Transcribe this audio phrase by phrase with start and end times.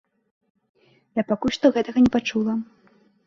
[1.21, 2.57] Я пакуль што гэтага не пачула.